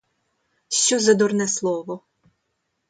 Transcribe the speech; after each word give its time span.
Що 0.69 0.99
за 0.99 1.13
дурне 1.13 1.47
слово? 1.47 2.01